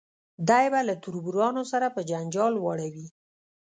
دی 0.49 0.65
به 0.73 0.79
له 0.87 0.95
تربورانو 1.03 1.63
سره 1.71 1.87
په 1.95 2.01
جنجال 2.09 2.53
واړوي. 2.59 3.07